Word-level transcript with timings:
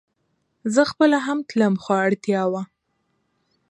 زه 0.73 0.81
خپله 0.91 1.17
هم 1.25 1.39
تلم 1.49 1.73
خو 1.83 1.91
اړتيا 2.05 2.41
وه 2.51 2.63